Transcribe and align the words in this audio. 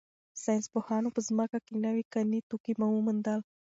ساینس 0.43 0.65
پوهانو 0.73 1.09
په 1.15 1.21
ځمکه 1.27 1.57
کې 1.65 1.73
نوي 1.85 2.03
کاني 2.13 2.39
توکي 2.49 2.73
وموندل. 2.77 3.39